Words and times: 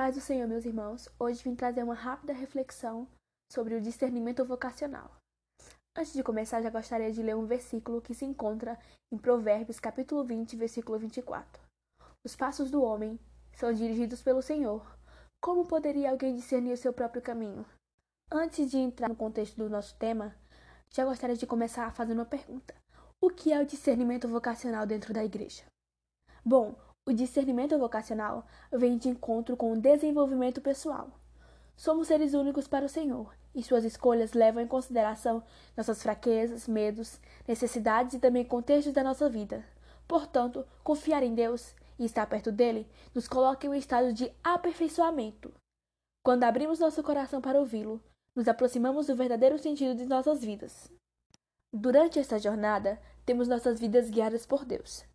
Paz 0.00 0.14
do 0.14 0.20
Senhor, 0.22 0.48
meus 0.48 0.64
irmãos, 0.64 1.10
hoje 1.18 1.44
vim 1.44 1.54
trazer 1.54 1.82
uma 1.82 1.92
rápida 1.92 2.32
reflexão 2.32 3.06
sobre 3.52 3.74
o 3.74 3.82
discernimento 3.82 4.42
vocacional. 4.46 5.14
Antes 5.94 6.14
de 6.14 6.22
começar, 6.22 6.62
já 6.62 6.70
gostaria 6.70 7.12
de 7.12 7.22
ler 7.22 7.36
um 7.36 7.44
versículo 7.44 8.00
que 8.00 8.14
se 8.14 8.24
encontra 8.24 8.78
em 9.12 9.18
Provérbios, 9.18 9.78
capítulo 9.78 10.24
20, 10.24 10.56
versículo 10.56 10.98
24. 10.98 11.62
Os 12.24 12.34
passos 12.34 12.70
do 12.70 12.82
homem 12.82 13.20
são 13.52 13.74
dirigidos 13.74 14.22
pelo 14.22 14.40
Senhor. 14.40 14.90
Como 15.38 15.66
poderia 15.66 16.10
alguém 16.10 16.34
discernir 16.34 16.72
o 16.72 16.78
seu 16.78 16.94
próprio 16.94 17.20
caminho? 17.20 17.66
Antes 18.32 18.70
de 18.70 18.78
entrar 18.78 19.10
no 19.10 19.14
contexto 19.14 19.58
do 19.58 19.68
nosso 19.68 19.94
tema, 19.98 20.34
já 20.88 21.04
gostaria 21.04 21.36
de 21.36 21.46
começar 21.46 21.92
fazendo 21.92 22.20
uma 22.20 22.24
pergunta. 22.24 22.74
O 23.20 23.28
que 23.28 23.52
é 23.52 23.60
o 23.60 23.66
discernimento 23.66 24.26
vocacional 24.26 24.86
dentro 24.86 25.12
da 25.12 25.22
igreja? 25.22 25.64
Bom, 26.42 26.74
o 27.06 27.12
discernimento 27.12 27.78
vocacional 27.78 28.46
vem 28.72 28.96
de 28.96 29.08
encontro 29.08 29.56
com 29.56 29.72
o 29.72 29.80
desenvolvimento 29.80 30.60
pessoal. 30.60 31.10
Somos 31.76 32.08
seres 32.08 32.34
únicos 32.34 32.68
para 32.68 32.84
o 32.84 32.88
Senhor 32.88 33.34
e 33.54 33.62
suas 33.62 33.84
escolhas 33.84 34.32
levam 34.32 34.62
em 34.62 34.66
consideração 34.66 35.42
nossas 35.76 36.02
fraquezas, 36.02 36.68
medos, 36.68 37.18
necessidades 37.48 38.14
e 38.14 38.18
também 38.18 38.44
contextos 38.44 38.92
da 38.92 39.02
nossa 39.02 39.28
vida. 39.28 39.64
Portanto, 40.06 40.66
confiar 40.84 41.22
em 41.22 41.34
Deus 41.34 41.74
e 41.98 42.04
estar 42.04 42.26
perto 42.26 42.52
dele 42.52 42.86
nos 43.14 43.26
coloca 43.26 43.66
em 43.66 43.70
um 43.70 43.74
estado 43.74 44.12
de 44.12 44.30
aperfeiçoamento. 44.44 45.52
Quando 46.22 46.44
abrimos 46.44 46.78
nosso 46.78 47.02
coração 47.02 47.40
para 47.40 47.58
ouvi-lo, 47.58 48.00
nos 48.36 48.46
aproximamos 48.46 49.06
do 49.06 49.16
verdadeiro 49.16 49.58
sentido 49.58 49.96
de 49.96 50.06
nossas 50.06 50.44
vidas. 50.44 50.90
Durante 51.72 52.18
esta 52.18 52.38
jornada, 52.38 53.00
temos 53.24 53.48
nossas 53.48 53.80
vidas 53.80 54.10
guiadas 54.10 54.44
por 54.44 54.64
Deus. 54.64 55.09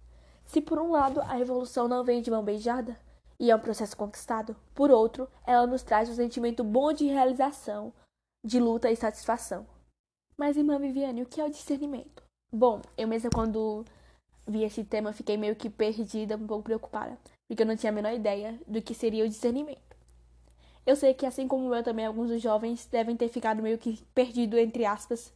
Se 0.45 0.61
por 0.61 0.79
um 0.79 0.91
lado 0.91 1.21
a 1.21 1.39
evolução 1.39 1.87
não 1.87 2.03
vem 2.03 2.21
de 2.21 2.31
mão 2.31 2.43
beijada 2.43 2.97
e 3.39 3.51
é 3.51 3.55
um 3.55 3.59
processo 3.59 3.97
conquistado, 3.97 4.55
por 4.73 4.91
outro, 4.91 5.27
ela 5.45 5.67
nos 5.67 5.83
traz 5.83 6.09
um 6.09 6.13
sentimento 6.13 6.63
bom 6.63 6.93
de 6.93 7.05
realização, 7.05 7.91
de 8.43 8.59
luta 8.59 8.89
e 8.89 8.95
satisfação. 8.95 9.65
Mas, 10.37 10.55
irmã 10.55 10.79
Viviane, 10.79 11.23
o 11.23 11.25
que 11.25 11.41
é 11.41 11.45
o 11.45 11.49
discernimento? 11.49 12.23
Bom, 12.51 12.81
eu 12.97 13.07
mesma 13.07 13.29
quando 13.33 13.83
vi 14.47 14.63
esse 14.63 14.83
tema 14.83 15.11
fiquei 15.11 15.35
meio 15.35 15.55
que 15.55 15.69
perdida, 15.69 16.37
um 16.37 16.45
pouco 16.45 16.63
preocupada, 16.63 17.17
porque 17.47 17.63
eu 17.63 17.67
não 17.67 17.75
tinha 17.75 17.91
a 17.91 17.95
menor 17.95 18.13
ideia 18.13 18.59
do 18.67 18.81
que 18.81 18.93
seria 18.93 19.25
o 19.25 19.29
discernimento. 19.29 19.95
Eu 20.85 20.95
sei 20.95 21.13
que, 21.15 21.25
assim 21.25 21.47
como 21.47 21.73
eu 21.73 21.83
também, 21.83 22.05
alguns 22.05 22.29
dos 22.29 22.41
jovens 22.41 22.85
devem 22.85 23.17
ter 23.17 23.27
ficado 23.27 23.63
meio 23.63 23.77
que 23.77 24.05
perdido, 24.13 24.57
entre 24.57 24.85
aspas, 24.85 25.33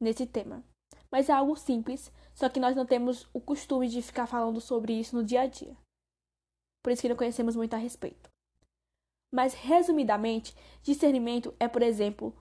nesse 0.00 0.26
tema 0.26 0.64
mas 1.10 1.28
é 1.28 1.32
algo 1.32 1.56
simples, 1.56 2.12
só 2.34 2.48
que 2.48 2.60
nós 2.60 2.76
não 2.76 2.86
temos 2.86 3.28
o 3.32 3.40
costume 3.40 3.88
de 3.88 4.02
ficar 4.02 4.26
falando 4.26 4.60
sobre 4.60 4.92
isso 4.92 5.16
no 5.16 5.24
dia 5.24 5.42
a 5.42 5.46
dia. 5.46 5.76
Por 6.82 6.92
isso 6.92 7.02
que 7.02 7.08
não 7.08 7.16
conhecemos 7.16 7.56
muito 7.56 7.74
a 7.74 7.78
respeito. 7.78 8.30
Mas, 9.32 9.54
resumidamente, 9.54 10.54
discernimento 10.82 11.54
é, 11.58 11.66
por 11.66 11.82
exemplo, 11.82 12.34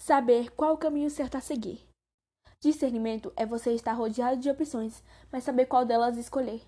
saber 0.00 0.50
qual 0.52 0.74
o 0.74 0.78
caminho 0.78 1.10
certo 1.10 1.36
a 1.36 1.40
seguir. 1.40 1.86
Discernimento 2.60 3.32
é 3.36 3.44
você 3.44 3.72
estar 3.74 3.92
rodeado 3.92 4.40
de 4.40 4.48
opções, 4.48 5.02
mas 5.30 5.44
saber 5.44 5.66
qual 5.66 5.84
delas 5.84 6.16
escolher. 6.16 6.62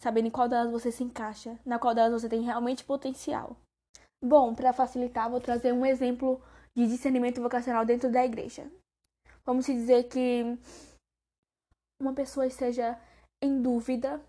Saber 0.00 0.24
em 0.24 0.30
qual 0.30 0.48
delas 0.48 0.70
você 0.70 0.90
se 0.90 1.04
encaixa, 1.04 1.58
na 1.64 1.78
qual 1.78 1.94
delas 1.94 2.22
você 2.22 2.28
tem 2.28 2.40
realmente 2.40 2.84
potencial. 2.84 3.56
Bom, 4.24 4.54
para 4.54 4.72
facilitar, 4.72 5.28
vou 5.30 5.40
trazer 5.40 5.72
um 5.72 5.84
exemplo 5.84 6.40
de 6.74 6.86
discernimento 6.86 7.42
vocacional 7.42 7.84
dentro 7.84 8.10
da 8.10 8.24
igreja. 8.24 8.70
Vamos 9.44 9.66
dizer 9.66 10.04
que 10.04 10.58
uma 12.00 12.14
pessoa 12.14 12.46
esteja 12.46 12.98
em 13.42 13.60
dúvida 13.60 14.20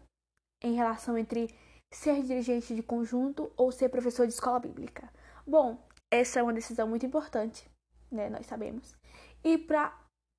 em 0.62 0.74
relação 0.74 1.18
entre 1.18 1.48
ser 1.92 2.22
dirigente 2.22 2.76
de 2.76 2.84
conjunto 2.84 3.52
ou 3.58 3.72
ser 3.72 3.90
professor 3.90 4.28
de 4.28 4.34
escola 4.34 4.60
bíblica. 4.60 5.12
Bom, 5.46 5.82
essa 6.10 6.40
é 6.40 6.44
uma 6.44 6.54
decisão 6.54 6.88
muito 6.88 7.06
importante, 7.06 7.70
né? 8.12 8.30
Nós 8.30 8.46
sabemos. 8.46 8.96
E 9.44 9.58
para 9.58 9.98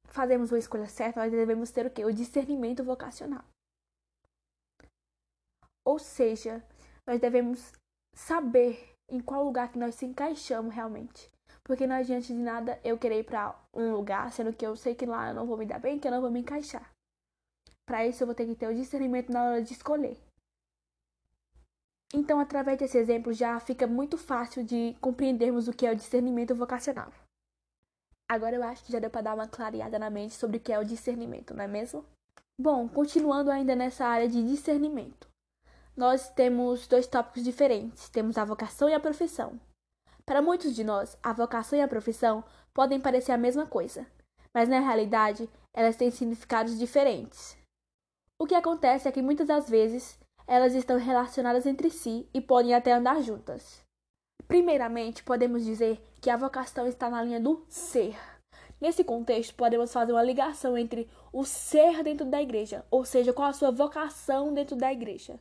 fazermos 0.08 0.52
uma 0.52 0.58
escolha 0.58 0.86
certa, 0.86 1.20
nós 1.20 1.30
devemos 1.30 1.70
ter 1.70 1.86
o 1.86 1.90
quê? 1.90 2.04
O 2.04 2.12
discernimento 2.12 2.84
vocacional. 2.84 3.44
Ou 5.84 5.98
seja, 5.98 6.64
nós 7.06 7.20
devemos 7.20 7.72
saber 8.14 8.94
em 9.08 9.20
qual 9.20 9.44
lugar 9.44 9.70
que 9.70 9.78
nós 9.78 9.94
se 9.94 10.06
encaixamos 10.06 10.74
realmente. 10.74 11.30
Porque 11.64 11.86
não 11.86 11.96
adianta 11.96 12.26
de 12.26 12.34
nada 12.34 12.80
eu 12.84 12.98
querer 12.98 13.20
ir 13.20 13.24
para 13.24 13.58
um 13.74 13.92
lugar, 13.92 14.32
sendo 14.32 14.52
que 14.52 14.66
eu 14.66 14.76
sei 14.76 14.94
que 14.94 15.06
lá 15.06 15.28
eu 15.28 15.34
não 15.34 15.46
vou 15.46 15.56
me 15.56 15.66
dar 15.66 15.78
bem, 15.78 15.98
que 15.98 16.06
eu 16.06 16.12
não 16.12 16.20
vou 16.20 16.30
me 16.30 16.40
encaixar. 16.40 16.90
Para 17.86 18.06
isso, 18.06 18.22
eu 18.22 18.26
vou 18.26 18.34
ter 18.34 18.46
que 18.46 18.54
ter 18.54 18.68
o 18.68 18.74
discernimento 18.74 19.32
na 19.32 19.44
hora 19.44 19.62
de 19.62 19.72
escolher. 19.72 20.16
Então, 22.14 22.38
através 22.38 22.78
desse 22.78 22.98
exemplo, 22.98 23.32
já 23.32 23.58
fica 23.58 23.86
muito 23.86 24.18
fácil 24.18 24.62
de 24.62 24.94
compreendermos 25.00 25.66
o 25.66 25.72
que 25.72 25.86
é 25.86 25.92
o 25.92 25.96
discernimento 25.96 26.54
vocacional. 26.54 27.10
Agora 28.28 28.56
eu 28.56 28.62
acho 28.62 28.84
que 28.84 28.92
já 28.92 28.98
deu 28.98 29.10
para 29.10 29.22
dar 29.22 29.34
uma 29.34 29.48
clareada 29.48 29.98
na 29.98 30.10
mente 30.10 30.34
sobre 30.34 30.58
o 30.58 30.60
que 30.60 30.72
é 30.72 30.78
o 30.78 30.84
discernimento, 30.84 31.54
não 31.54 31.64
é 31.64 31.68
mesmo? 31.68 32.04
Bom, 32.58 32.88
continuando 32.88 33.50
ainda 33.50 33.74
nessa 33.74 34.06
área 34.06 34.28
de 34.28 34.42
discernimento. 34.42 35.26
Nós 35.96 36.30
temos 36.30 36.86
dois 36.86 37.06
tópicos 37.06 37.44
diferentes: 37.44 38.08
temos 38.08 38.38
a 38.38 38.44
vocação 38.44 38.88
e 38.88 38.94
a 38.94 39.00
profissão. 39.00 39.60
Para 40.24 40.40
muitos 40.40 40.74
de 40.74 40.84
nós, 40.84 41.18
a 41.22 41.32
vocação 41.32 41.78
e 41.78 41.82
a 41.82 41.88
profissão 41.88 42.44
podem 42.72 43.00
parecer 43.00 43.32
a 43.32 43.38
mesma 43.38 43.66
coisa, 43.66 44.06
mas 44.54 44.68
na 44.68 44.80
realidade 44.80 45.48
elas 45.74 45.96
têm 45.96 46.10
significados 46.10 46.78
diferentes. 46.78 47.56
O 48.42 48.44
que 48.44 48.56
acontece 48.56 49.06
é 49.06 49.12
que 49.12 49.22
muitas 49.22 49.46
das 49.46 49.70
vezes 49.70 50.18
elas 50.48 50.74
estão 50.74 50.98
relacionadas 50.98 51.64
entre 51.64 51.88
si 51.88 52.28
e 52.34 52.40
podem 52.40 52.74
até 52.74 52.90
andar 52.90 53.22
juntas. 53.22 53.80
Primeiramente, 54.48 55.22
podemos 55.22 55.64
dizer 55.64 56.02
que 56.20 56.28
a 56.28 56.36
vocação 56.36 56.88
está 56.88 57.08
na 57.08 57.22
linha 57.22 57.38
do 57.38 57.64
ser. 57.68 58.18
Nesse 58.80 59.04
contexto, 59.04 59.54
podemos 59.54 59.92
fazer 59.92 60.10
uma 60.10 60.24
ligação 60.24 60.76
entre 60.76 61.08
o 61.32 61.44
ser 61.44 62.02
dentro 62.02 62.26
da 62.26 62.42
igreja, 62.42 62.84
ou 62.90 63.04
seja, 63.04 63.32
qual 63.32 63.48
a 63.48 63.52
sua 63.52 63.70
vocação 63.70 64.52
dentro 64.52 64.74
da 64.74 64.92
igreja. 64.92 65.38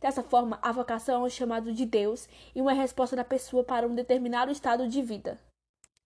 Dessa 0.00 0.22
forma, 0.22 0.56
a 0.62 0.70
vocação 0.70 1.20
é 1.20 1.26
um 1.26 1.28
chamado 1.28 1.72
de 1.72 1.84
Deus 1.84 2.28
e 2.54 2.60
uma 2.60 2.74
resposta 2.74 3.16
da 3.16 3.24
pessoa 3.24 3.64
para 3.64 3.88
um 3.88 3.94
determinado 3.96 4.52
estado 4.52 4.86
de 4.86 5.02
vida. 5.02 5.36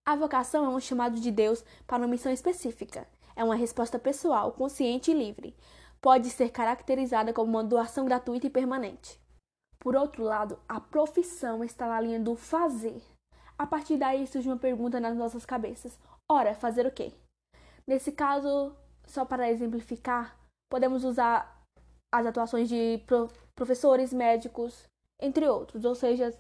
A 0.07 0.17
vocação 0.17 0.65
é 0.65 0.69
um 0.71 0.81
chamado 0.81 1.21
de 1.21 1.31
Deus 1.31 1.63
para 1.87 1.99
uma 1.99 2.09
missão 2.09 2.33
específica. 2.33 3.07
É 3.37 3.45
uma 3.45 3.55
resposta 3.55 3.99
pessoal, 3.99 4.53
consciente 4.53 5.11
e 5.11 5.15
livre 5.15 5.55
pode 6.01 6.31
ser 6.31 6.51
caracterizada 6.51 7.33
como 7.33 7.51
uma 7.51 7.65
doação 7.65 8.05
gratuita 8.05 8.47
e 8.47 8.51
permanente. 8.51 9.21
Por 9.79 9.95
outro 9.95 10.25
lado, 10.25 10.59
a 10.69 10.81
profissão 10.81 11.63
está 11.63 11.87
na 11.87 12.01
linha 12.01 12.21
do 12.21 12.35
fazer. 12.35 13.01
A 13.57 13.67
partir 13.67 13.97
daí 13.97 14.27
surge 14.27 14.49
uma 14.49 14.57
pergunta 14.57 15.01
nas 15.01 15.17
nossas 15.17 15.45
cabeças: 15.47 15.99
ora, 16.31 16.55
fazer 16.55 16.87
o 16.87 16.91
quê? 16.91 17.13
Nesse 17.87 18.13
caso, 18.13 18.77
só 19.07 19.25
para 19.25 19.51
exemplificar, 19.51 20.37
podemos 20.71 21.05
usar 21.05 21.65
as 22.13 22.27
atuações 22.27 22.69
de 22.69 23.03
pro 23.07 23.29
professores, 23.55 24.13
médicos, 24.13 24.87
entre 25.21 25.49
outros, 25.49 25.85
ou 25.85 25.95
seja, 25.95 26.33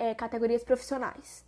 é, 0.00 0.14
categorias 0.14 0.64
profissionais. 0.64 1.44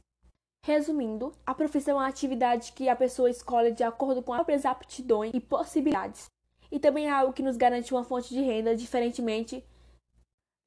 Resumindo, 0.64 1.32
a 1.44 1.54
profissão 1.54 1.96
é 1.96 2.02
uma 2.02 2.08
atividade 2.08 2.72
que 2.72 2.88
a 2.88 2.94
pessoa 2.94 3.28
escolhe 3.28 3.72
de 3.72 3.82
acordo 3.82 4.22
com 4.22 4.32
as 4.32 4.38
próprias 4.38 4.64
aptidões 4.64 5.32
e 5.34 5.40
possibilidades 5.40 6.28
e 6.70 6.78
também 6.78 7.06
é 7.06 7.10
algo 7.10 7.32
que 7.32 7.42
nos 7.42 7.56
garante 7.56 7.92
uma 7.92 8.04
fonte 8.04 8.28
de 8.28 8.40
renda, 8.40 8.76
diferentemente 8.76 9.64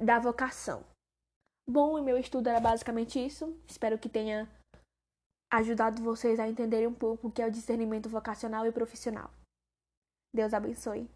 da 0.02 0.20
vocação. 0.20 0.84
Bom, 1.68 2.00
o 2.00 2.04
meu 2.04 2.18
estudo 2.18 2.48
era 2.48 2.60
basicamente 2.60 3.24
isso. 3.24 3.56
Espero 3.68 3.98
que 3.98 4.10
tenha 4.10 4.50
ajudado 5.52 6.02
vocês 6.02 6.40
a 6.40 6.48
entenderem 6.48 6.88
um 6.88 6.94
pouco 6.94 7.28
o 7.28 7.32
que 7.32 7.42
é 7.42 7.48
o 7.48 7.52
discernimento 7.52 8.10
vocacional 8.10 8.66
e 8.66 8.72
profissional. 8.72 9.30
Deus 10.34 10.54
abençoe. 10.54 11.10